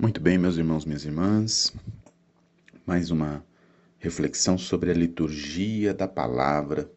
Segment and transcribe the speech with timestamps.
[0.00, 1.74] Muito bem, meus irmãos, minhas irmãs.
[2.86, 3.44] Mais uma
[3.98, 6.88] reflexão sobre a liturgia da palavra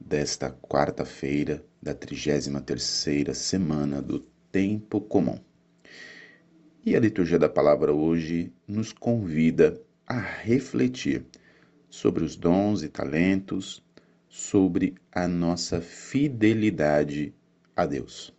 [0.00, 4.18] desta quarta-feira da 33ª semana do
[4.50, 5.38] tempo comum.
[6.84, 11.24] E a liturgia da palavra hoje nos convida a refletir
[11.88, 13.84] sobre os dons e talentos,
[14.28, 17.32] sobre a nossa fidelidade
[17.76, 18.34] a Deus.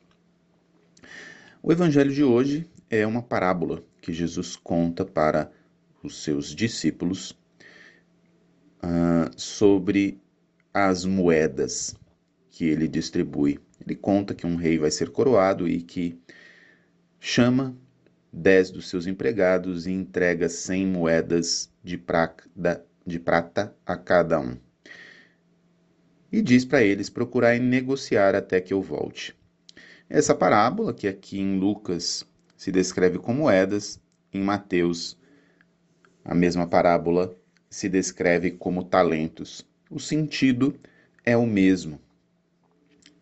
[1.62, 5.52] O evangelho de hoje é uma parábola que Jesus conta para
[6.04, 7.32] os seus discípulos
[8.84, 10.20] uh, sobre
[10.74, 11.96] as moedas
[12.50, 13.60] que ele distribui.
[13.80, 16.20] Ele conta que um rei vai ser coroado e que
[17.20, 17.76] chama
[18.32, 24.58] dez dos seus empregados e entrega cem moedas de, prata, de prata a cada um.
[26.32, 29.36] E diz para eles procurarem negociar até que eu volte.
[30.10, 32.26] Essa parábola, que aqui em Lucas
[32.64, 34.00] se descreve com moedas,
[34.32, 35.18] em Mateus,
[36.24, 37.38] a mesma parábola
[37.70, 39.68] se descreve como talentos.
[39.92, 40.74] O sentido
[41.26, 42.00] é o mesmo.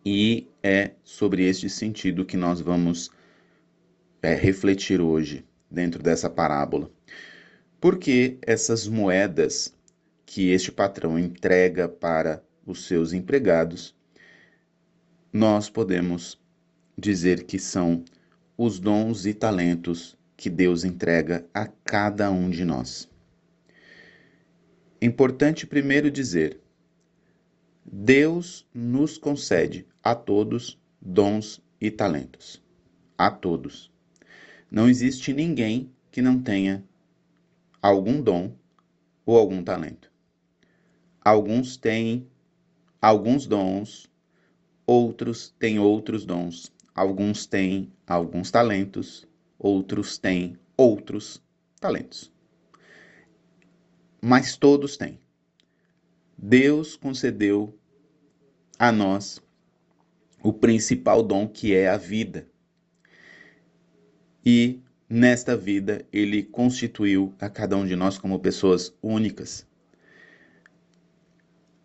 [0.06, 3.10] E é sobre este sentido que nós vamos
[4.22, 6.88] é, refletir hoje, dentro dessa parábola.
[7.80, 9.74] Porque essas moedas
[10.24, 13.92] que este patrão entrega para os seus empregados,
[15.32, 16.40] nós podemos
[16.96, 18.04] dizer que são
[18.64, 23.10] os dons e talentos que Deus entrega a cada um de nós.
[25.00, 26.60] Importante primeiro dizer:
[27.84, 32.62] Deus nos concede a todos dons e talentos.
[33.18, 33.90] A todos.
[34.70, 36.84] Não existe ninguém que não tenha
[37.82, 38.54] algum dom
[39.26, 40.08] ou algum talento.
[41.20, 42.28] Alguns têm
[43.00, 44.08] alguns dons,
[44.86, 49.26] outros têm outros dons, Alguns têm alguns talentos,
[49.58, 51.42] outros têm outros
[51.80, 52.30] talentos.
[54.20, 55.18] Mas todos têm.
[56.36, 57.78] Deus concedeu
[58.78, 59.40] a nós
[60.42, 62.46] o principal dom que é a vida.
[64.44, 69.66] E nesta vida ele constituiu a cada um de nós como pessoas únicas.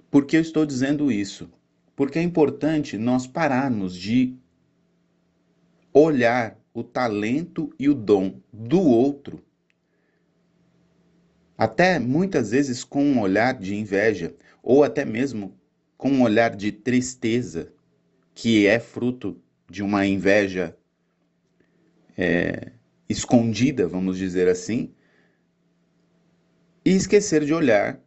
[0.09, 1.49] Por que eu estou dizendo isso?
[1.95, 4.35] Porque é importante nós pararmos de
[6.03, 9.43] olhar o talento e o dom do outro,
[11.57, 15.57] até muitas vezes com um olhar de inveja, ou até mesmo
[15.97, 17.73] com um olhar de tristeza,
[18.35, 20.77] que é fruto de uma inveja
[22.15, 22.71] é,
[23.09, 24.93] escondida, vamos dizer assim,
[26.85, 27.99] e esquecer de olhar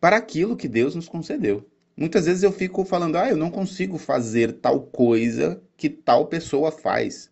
[0.00, 1.68] para aquilo que Deus nos concedeu.
[1.98, 6.70] Muitas vezes eu fico falando, ah, eu não consigo fazer tal coisa que tal pessoa
[6.70, 7.28] faz.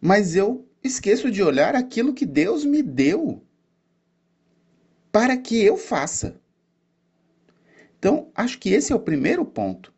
[0.00, 3.42] Mas eu esqueço de olhar aquilo que Deus me deu
[5.10, 6.40] para que eu faça.
[7.98, 9.92] Então, acho que esse é o primeiro ponto.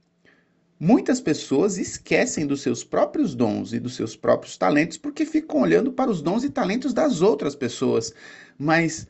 [0.81, 5.92] Muitas pessoas esquecem dos seus próprios dons e dos seus próprios talentos porque ficam olhando
[5.92, 8.14] para os dons e talentos das outras pessoas.
[8.56, 9.06] Mas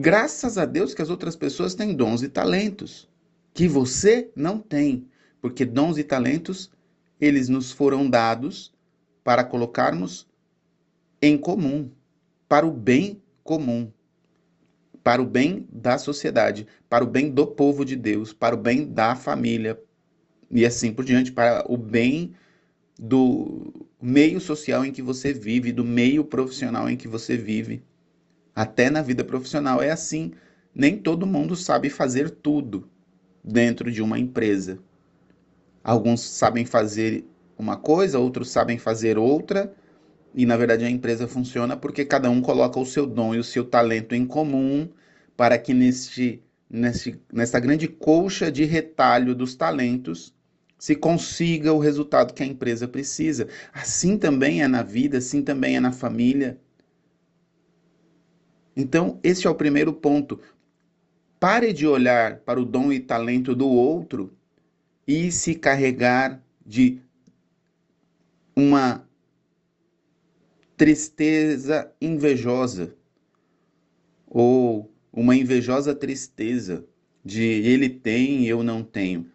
[0.00, 3.08] Graças a Deus que as outras pessoas têm dons e talentos
[3.52, 5.08] que você não tem,
[5.40, 6.70] porque dons e talentos
[7.20, 8.72] eles nos foram dados
[9.24, 10.24] para colocarmos
[11.20, 11.90] em comum,
[12.48, 13.90] para o bem comum,
[15.02, 18.86] para o bem da sociedade, para o bem do povo de Deus, para o bem
[18.86, 19.82] da família
[20.48, 22.36] e assim por diante, para o bem
[22.96, 27.82] do meio social em que você vive, do meio profissional em que você vive.
[28.58, 30.32] Até na vida profissional é assim.
[30.74, 32.90] Nem todo mundo sabe fazer tudo
[33.44, 34.80] dentro de uma empresa.
[35.84, 37.24] Alguns sabem fazer
[37.56, 39.72] uma coisa, outros sabem fazer outra,
[40.34, 43.44] e na verdade a empresa funciona porque cada um coloca o seu dom e o
[43.44, 44.88] seu talento em comum
[45.36, 50.34] para que neste, neste, nesta grande colcha de retalho dos talentos
[50.76, 53.46] se consiga o resultado que a empresa precisa.
[53.72, 56.58] Assim também é na vida, assim também é na família.
[58.80, 60.38] Então, esse é o primeiro ponto.
[61.40, 64.32] Pare de olhar para o dom e talento do outro
[65.04, 67.00] e se carregar de
[68.54, 69.04] uma
[70.76, 72.94] tristeza invejosa
[74.24, 76.84] ou uma invejosa tristeza
[77.24, 79.26] de ele tem e eu não tenho.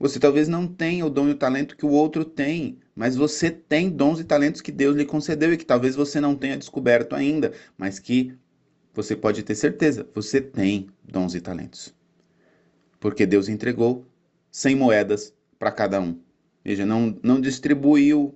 [0.00, 3.52] Você talvez não tenha o dom e o talento que o outro tem, mas você
[3.52, 7.14] tem dons e talentos que Deus lhe concedeu e que talvez você não tenha descoberto
[7.14, 8.36] ainda, mas que
[8.94, 11.94] você pode ter certeza, você tem dons e talentos.
[13.00, 14.06] Porque Deus entregou
[14.50, 16.20] 100 moedas para cada um.
[16.64, 18.34] Veja, não, não distribuiu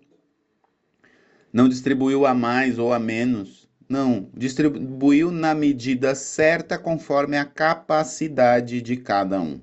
[1.53, 3.69] Não distribuiu a mais ou a menos.
[3.89, 9.61] Não, distribuiu na medida certa conforme a capacidade de cada um.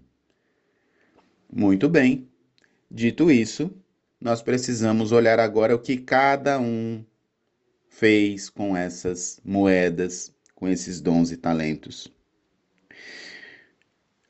[1.51, 2.27] Muito bem.
[2.89, 3.71] Dito isso,
[4.21, 7.03] nós precisamos olhar agora o que cada um
[7.89, 12.11] fez com essas moedas, com esses dons e talentos.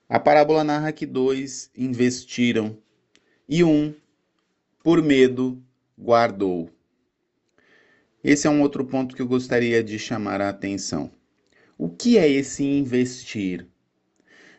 [0.08, 2.78] A parábola narra que dois investiram
[3.48, 3.96] e um,
[4.84, 5.62] por medo,
[5.98, 6.70] guardou.
[8.24, 11.12] Esse é um outro ponto que eu gostaria de chamar a atenção.
[11.76, 13.66] O que é esse investir?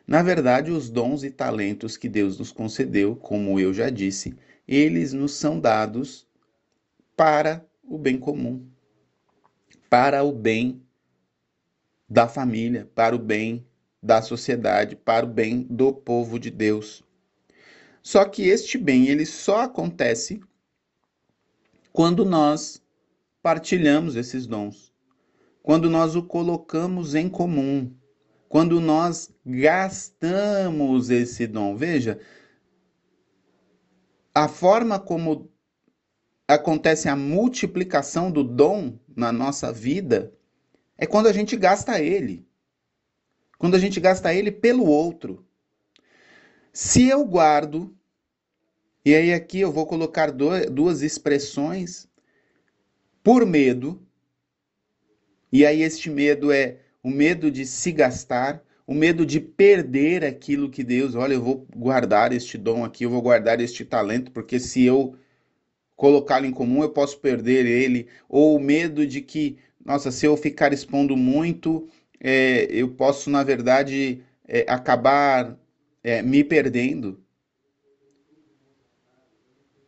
[0.07, 4.35] Na verdade, os dons e talentos que Deus nos concedeu, como eu já disse,
[4.67, 6.27] eles nos são dados
[7.17, 8.67] para o bem comum,
[9.89, 10.83] para o bem
[12.11, 13.65] da família, para o bem
[14.03, 17.05] da sociedade, para o bem do povo de Deus.
[18.03, 20.41] Só que este bem, ele só acontece
[21.93, 22.83] quando nós
[23.41, 24.93] partilhamos esses dons,
[25.63, 27.95] quando nós o colocamos em comum,
[28.49, 31.77] quando nós gastamos esse dom.
[31.77, 32.19] Veja,
[34.35, 35.49] a forma como
[36.49, 40.33] acontece a multiplicação do dom na nossa vida
[41.01, 42.47] é quando a gente gasta ele.
[43.59, 45.45] Quando a gente gasta ele pelo outro.
[46.73, 47.97] Se eu guardo,
[49.05, 52.07] e aí aqui eu vou colocar duas expressões,
[53.23, 54.01] por medo,
[55.51, 60.71] e aí este medo é o medo de se gastar, o medo de perder aquilo
[60.71, 64.61] que Deus, olha, eu vou guardar este dom aqui, eu vou guardar este talento, porque
[64.61, 65.17] se eu
[65.97, 70.37] colocá-lo em comum, eu posso perder ele, ou o medo de que, nossa, se eu
[70.37, 71.89] ficar expondo muito,
[72.21, 75.59] é, eu posso, na verdade, é, acabar
[76.03, 77.21] é, me perdendo.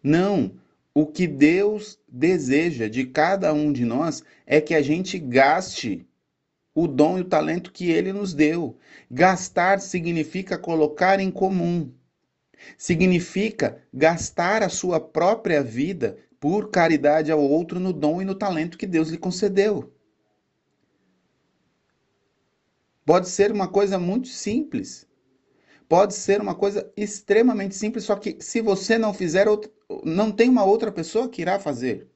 [0.03, 0.55] Não.
[0.95, 6.07] O que Deus deseja de cada um de nós é que a gente gaste
[6.75, 8.79] o dom e o talento que ele nos deu.
[9.11, 11.91] Gastar significa colocar em comum.
[12.77, 18.77] Significa gastar a sua própria vida por caridade ao outro no dom e no talento
[18.77, 19.95] que Deus lhe concedeu.
[23.07, 25.07] Pode ser uma coisa muito simples.
[25.89, 29.47] Pode ser uma coisa extremamente simples, só que se você não fizer,
[30.03, 32.09] não tem uma outra pessoa que irá fazer.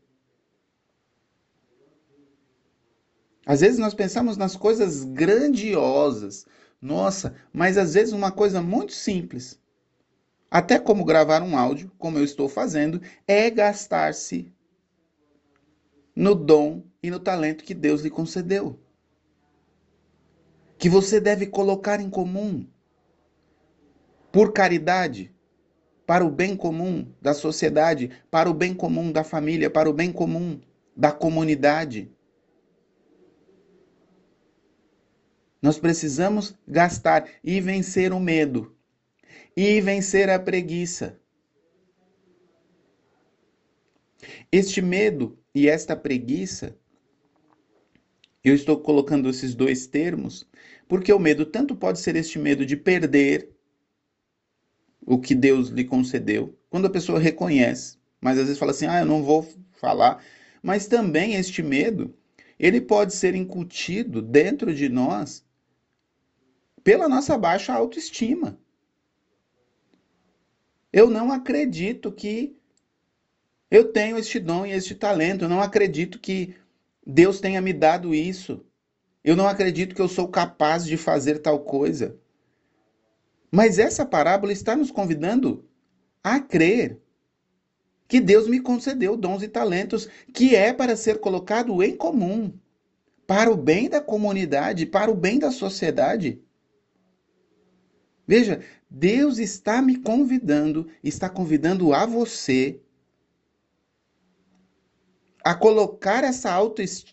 [3.47, 6.45] Às vezes nós pensamos nas coisas grandiosas,
[6.83, 9.57] nossa, mas às vezes uma coisa muito simples,
[10.51, 14.53] até como gravar um áudio, como eu estou fazendo, é gastar-se
[16.15, 18.81] no dom e no talento que Deus lhe concedeu.
[20.79, 22.67] Que você deve colocar em comum
[24.31, 25.35] por caridade,
[26.07, 30.13] para o bem comum da sociedade, para o bem comum da família, para o bem
[30.13, 30.61] comum
[30.97, 32.13] da comunidade.
[35.61, 38.76] Nós precisamos gastar e vencer o medo
[39.57, 41.19] e vencer a preguiça.
[44.53, 46.77] Este medo e esta preguiça,
[48.45, 50.47] eu estou colocando esses dois termos,
[50.87, 53.51] porque o medo tanto pode ser este medo de perder
[55.05, 59.01] o que Deus lhe concedeu, quando a pessoa reconhece, mas às vezes fala assim: "Ah,
[59.01, 60.23] eu não vou falar".
[60.63, 62.15] Mas também este medo,
[62.59, 65.45] ele pode ser incutido dentro de nós
[66.83, 68.59] pela nossa baixa autoestima.
[70.97, 72.57] Eu não acredito que
[73.71, 75.45] eu tenho este dom e este talento.
[75.45, 76.55] Eu não acredito que
[77.07, 78.65] Deus tenha me dado isso.
[79.23, 82.17] Eu não acredito que eu sou capaz de fazer tal coisa.
[83.51, 85.69] Mas essa parábola está nos convidando
[86.25, 86.99] a crer
[88.09, 92.51] que Deus me concedeu dons e talentos que é para ser colocado em comum,
[93.27, 96.41] para o bem da comunidade, para o bem da sociedade.
[98.27, 102.81] Veja, Deus está me convidando, está convidando a você
[105.45, 106.59] a colocar essa,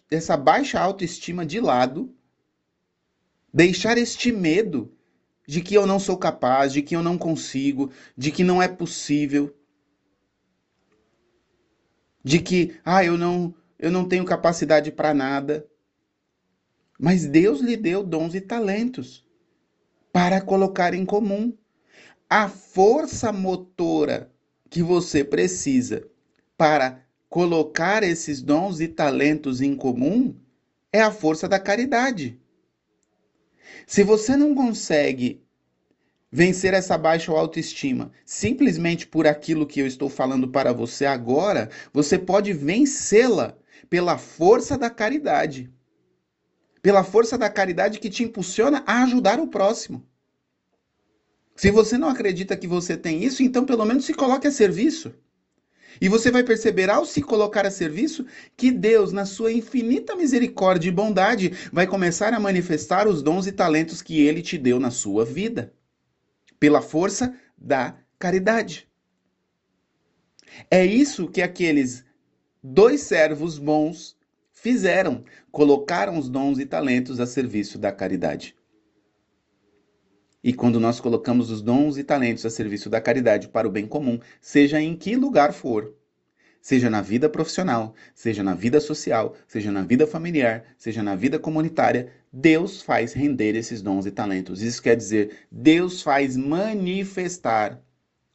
[0.10, 2.12] essa baixa autoestima de lado,
[3.53, 4.91] deixar este medo
[5.48, 8.67] de que eu não sou capaz, de que eu não consigo, de que não é
[8.67, 9.55] possível,
[12.24, 15.67] de que ah, eu não eu não tenho capacidade para nada.
[16.98, 19.23] Mas Deus lhe deu dons e talentos
[20.13, 21.51] para colocar em comum.
[22.29, 24.32] A força motora
[24.70, 26.08] que você precisa
[26.55, 30.36] para colocar esses dons e talentos em comum
[30.91, 32.39] é a força da caridade.
[33.88, 35.43] Se você não consegue
[36.32, 42.20] vencer essa baixa autoestima simplesmente por aquilo que eu estou falando para você agora, você
[42.20, 43.58] pode vencê-la
[43.89, 45.72] pela força da caridade.
[46.84, 50.06] Pela força da caridade que te impulsiona a ajudar o próximo.
[51.56, 55.16] Se você não acredita que você tem isso, então pelo menos se coloque a serviço.
[56.02, 58.25] E você vai perceber, ao se colocar a serviço,
[58.58, 63.54] que Deus, na sua infinita misericórdia e bondade, vai começar a manifestar os dons e
[63.54, 65.74] talentos que ele te deu na sua vida,
[66.60, 68.90] pela força da caridade.
[70.70, 72.04] É isso que aqueles
[72.62, 74.18] dois servos bons
[74.63, 78.55] fizeram, colocaram os dons e talentos a serviço da caridade.
[80.41, 83.86] E quando nós colocamos os dons e talentos a serviço da caridade para o bem
[83.86, 85.93] comum, seja em que lugar for,
[86.62, 91.38] seja na vida profissional, seja na vida social, seja na vida familiar, seja na vida
[91.38, 94.62] comunitária, Deus faz render esses dons e talentos.
[94.62, 97.82] Isso quer dizer, Deus faz manifestar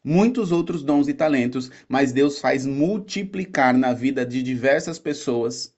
[0.05, 5.78] muitos outros dons e talentos, mas Deus faz multiplicar na vida de diversas pessoas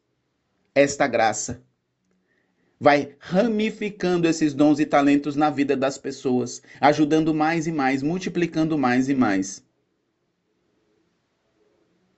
[0.75, 1.63] esta graça
[2.79, 8.79] vai ramificando esses dons e talentos na vida das pessoas, ajudando mais e mais, multiplicando
[8.79, 9.63] mais e mais.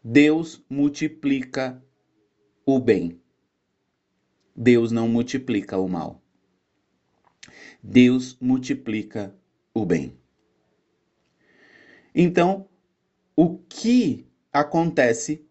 [0.04, 1.82] Deus multiplica
[2.64, 3.21] o bem.
[4.54, 6.23] Deus não multiplica o mal.
[7.82, 9.35] Deus multiplica
[9.75, 10.16] o bem.
[12.14, 12.68] Então,
[13.35, 15.44] o que acontece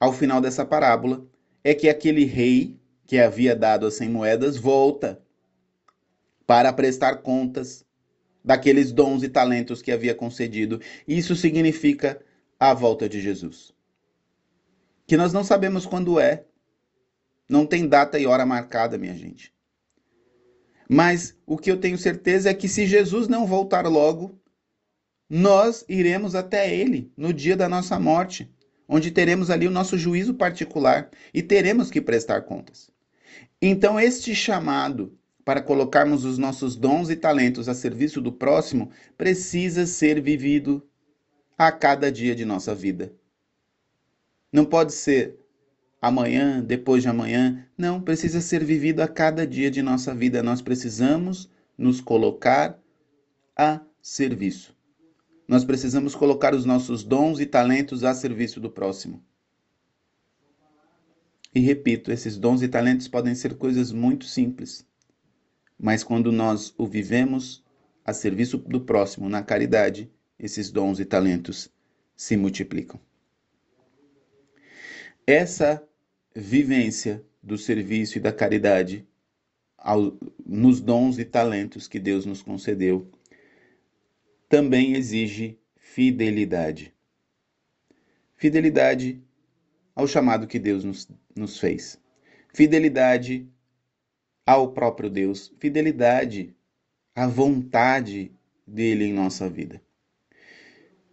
[0.00, 1.24] ao final dessa parábola
[1.64, 5.22] é que aquele rei que havia dado as 100 moedas volta
[6.46, 7.84] para prestar contas
[8.44, 10.80] daqueles dons e talentos que havia concedido.
[11.06, 12.20] Isso significa
[12.58, 13.72] a volta de Jesus.
[15.06, 16.44] Que nós não sabemos quando é,
[17.48, 19.52] não tem data e hora marcada, minha gente.
[20.88, 24.38] Mas o que eu tenho certeza é que se Jesus não voltar logo,
[25.28, 28.50] nós iremos até ele no dia da nossa morte,
[28.92, 32.90] onde teremos ali o nosso juízo particular e teremos que prestar contas.
[33.60, 39.86] Então, este chamado para colocarmos os nossos dons e talentos a serviço do próximo precisa
[39.86, 40.86] ser vivido
[41.56, 43.10] a cada dia de nossa vida.
[44.52, 45.38] Não pode ser
[46.00, 47.66] amanhã, depois de amanhã.
[47.78, 50.42] Não, precisa ser vivido a cada dia de nossa vida.
[50.42, 52.78] Nós precisamos nos colocar
[53.56, 54.76] a serviço.
[55.46, 59.22] Nós precisamos colocar os nossos dons e talentos a serviço do próximo.
[61.54, 64.86] E repito, esses dons e talentos podem ser coisas muito simples,
[65.78, 67.62] mas quando nós o vivemos
[68.04, 71.70] a serviço do próximo, na caridade, esses dons e talentos
[72.16, 72.98] se multiplicam.
[75.26, 75.86] Essa
[76.34, 79.06] vivência do serviço e da caridade
[79.76, 83.10] ao, nos dons e talentos que Deus nos concedeu
[84.52, 86.94] também exige fidelidade.
[88.36, 89.18] Fidelidade
[89.94, 91.98] ao chamado que Deus nos, nos fez.
[92.52, 93.48] Fidelidade
[94.44, 96.54] ao próprio Deus, fidelidade
[97.14, 98.30] à vontade
[98.66, 99.80] dele em nossa vida.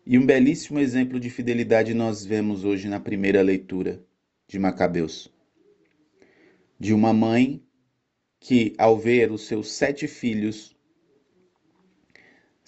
[0.05, 4.03] E um belíssimo exemplo de fidelidade nós vemos hoje na primeira leitura
[4.50, 5.34] de Macabeus.
[6.77, 7.63] De uma mãe
[8.38, 10.77] que, ao ver os seus sete filhos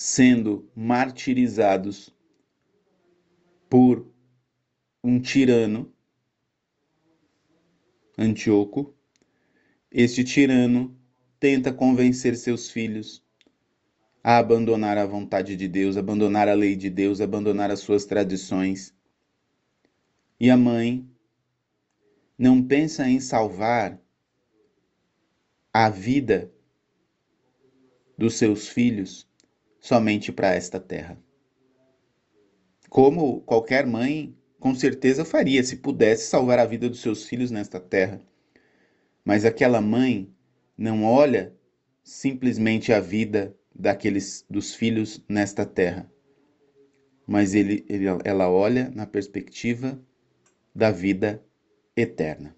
[0.03, 2.11] sendo martirizados
[3.69, 4.11] por
[5.03, 5.93] um tirano,
[8.17, 8.95] Antíoco,
[9.91, 10.99] este tirano
[11.39, 13.23] tenta convencer seus filhos
[14.23, 18.95] a abandonar a vontade de Deus, abandonar a lei de Deus, abandonar as suas tradições.
[20.39, 21.07] E a mãe
[22.35, 24.01] não pensa em salvar
[25.71, 26.51] a vida
[28.17, 29.29] dos seus filhos
[29.81, 31.17] somente para esta terra.
[32.87, 37.79] Como qualquer mãe com certeza faria se pudesse salvar a vida dos seus filhos nesta
[37.79, 38.21] terra.
[39.25, 40.31] Mas aquela mãe
[40.77, 41.53] não olha
[42.03, 46.11] simplesmente a vida daqueles dos filhos nesta terra,
[47.25, 49.99] mas ele, ele, ela olha na perspectiva
[50.75, 51.43] da vida
[51.95, 52.55] eterna.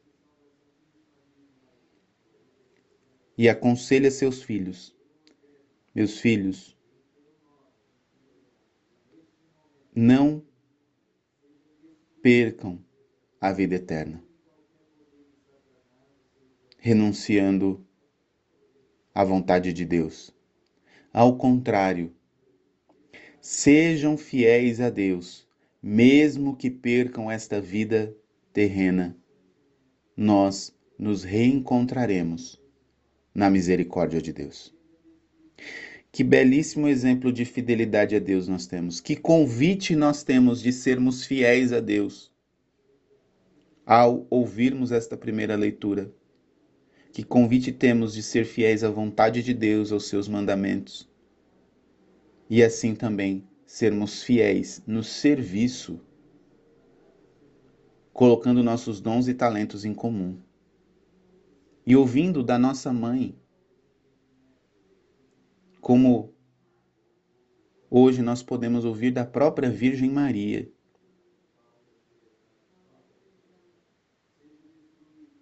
[3.37, 4.95] E aconselha seus filhos:
[5.93, 6.77] Meus filhos,
[9.95, 10.43] não
[12.21, 12.83] percam
[13.39, 14.23] a vida eterna,
[16.79, 17.85] renunciando
[19.13, 20.33] à vontade de Deus.
[21.11, 22.15] Ao contrário,
[23.39, 25.47] sejam fiéis a Deus,
[25.81, 28.15] mesmo que percam esta vida
[28.51, 29.15] terrena,
[30.15, 32.61] nós nos reencontraremos
[33.35, 34.73] na misericórdia de Deus.
[36.13, 39.01] Que belíssimo exemplo de fidelidade a Deus nós temos.
[39.01, 42.31] Que convite nós temos de sermos fiéis a Deus.
[43.83, 46.13] ao ouvirmos esta primeira leitura.
[47.11, 51.09] Que convite temos de ser fiéis à vontade de Deus, aos seus mandamentos,
[52.47, 55.99] e assim também sermos fiéis no serviço,
[58.13, 60.37] colocando nossos dons e talentos em comum.
[61.85, 63.35] E ouvindo da nossa mãe,
[65.83, 66.33] como
[67.89, 70.71] hoje nós podemos ouvir da própria Virgem Maria,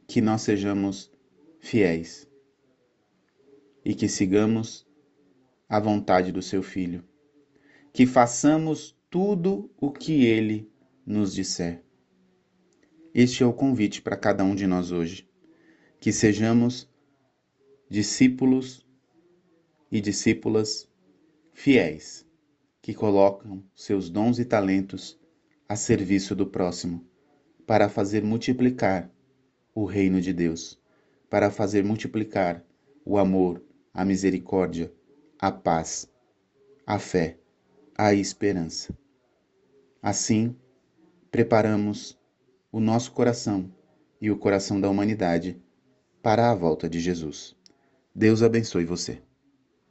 [0.07, 1.12] que nós sejamos
[1.60, 2.27] fiéis
[3.86, 4.83] e que sigamos
[5.69, 7.07] a vontade do seu Filho,
[7.93, 10.67] que façamos tudo o que ele
[11.05, 11.83] nos disser.
[13.13, 15.29] Este é o convite para cada um de nós hoje,
[16.00, 16.89] que sejamos
[17.88, 18.83] discípulos
[19.91, 20.89] e discípulas
[21.53, 22.25] fiéis,
[22.81, 25.19] que colocam seus dons e talentos
[25.67, 27.05] a serviço do próximo,
[27.67, 29.12] para fazer multiplicar
[29.75, 30.79] o reino de Deus,
[31.29, 32.65] para fazer multiplicar
[33.05, 34.91] o amor, a misericórdia,
[35.38, 36.10] a paz,
[36.86, 37.38] a fé,
[37.98, 38.98] a esperança.
[40.01, 40.55] Assim,
[41.29, 42.17] preparamos
[42.71, 43.71] o nosso coração
[44.19, 45.62] e o coração da humanidade
[46.21, 47.55] para a volta de Jesus.
[48.13, 49.21] Deus abençoe você.